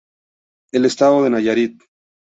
El 0.71 0.85
Estado 0.85 1.23
de 1.23 1.29
Nayarit. 1.29 1.79